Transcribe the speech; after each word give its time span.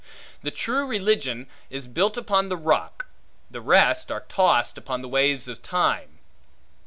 The 0.41 0.49
true 0.49 0.87
religion 0.87 1.45
is 1.69 1.85
built 1.87 2.17
upon 2.17 2.49
the 2.49 2.57
rock; 2.57 3.05
the 3.51 3.61
rest 3.61 4.11
are 4.11 4.21
tossed, 4.27 4.75
upon 4.75 5.03
the 5.03 5.07
waves 5.07 5.47
of 5.47 5.61
time. 5.61 6.17